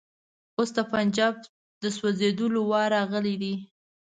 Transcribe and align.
اوس 0.57 0.69
د 0.77 0.79
پنجاب 0.93 1.33
د 1.81 1.83
سوځېدلو 1.97 2.59
وار 2.69 2.89
راغلی 2.95 3.35
دی. 3.41 3.53